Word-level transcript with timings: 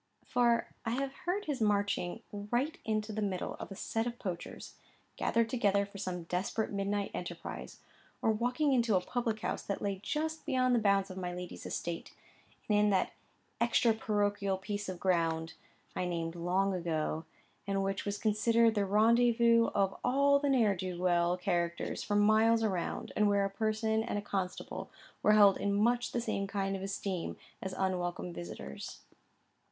For 0.25 0.65
I 0.83 0.93
have 0.93 1.13
heard 1.13 1.43
of 1.43 1.45
his 1.45 1.61
marching 1.61 2.23
right 2.31 2.75
into 2.83 3.11
the 3.13 3.21
middle 3.21 3.53
of 3.59 3.69
a 3.71 3.75
set 3.75 4.07
of 4.07 4.17
poachers, 4.17 4.73
gathered 5.15 5.47
together 5.47 5.85
for 5.85 5.99
some 5.99 6.23
desperate 6.23 6.71
midnight 6.71 7.11
enterprise, 7.13 7.79
or 8.19 8.31
walking 8.31 8.73
into 8.73 8.95
a 8.95 8.99
public 9.01 9.41
house 9.41 9.61
that 9.61 9.79
lay 9.79 9.99
just 10.01 10.43
beyond 10.43 10.73
the 10.73 10.79
bounds 10.79 11.11
of 11.11 11.17
my 11.19 11.35
lady's 11.35 11.67
estate, 11.67 12.15
and 12.67 12.79
in 12.79 12.89
that 12.89 13.13
extra 13.59 13.93
parochial 13.93 14.57
piece 14.57 14.89
of 14.89 14.99
ground 14.99 15.53
I 15.95 16.05
named 16.05 16.33
long 16.33 16.73
ago, 16.73 17.25
and 17.67 17.83
which 17.83 18.03
was 18.03 18.17
considered 18.17 18.73
the 18.73 18.87
rendezvous 18.87 19.67
of 19.75 19.95
all 20.03 20.39
the 20.39 20.49
ne'er 20.49 20.75
do 20.75 20.99
weel 20.99 21.37
characters 21.37 22.01
for 22.01 22.15
miles 22.15 22.65
round, 22.65 23.11
and 23.15 23.29
where 23.29 23.45
a 23.45 23.51
parson 23.51 24.01
and 24.01 24.17
a 24.17 24.21
constable 24.23 24.89
were 25.21 25.33
held 25.33 25.57
in 25.59 25.75
much 25.75 26.11
the 26.11 26.21
same 26.21 26.47
kind 26.47 26.75
of 26.75 26.81
esteem 26.81 27.37
as 27.61 27.71
unwelcome 27.77 28.33
visitors. 28.33 29.01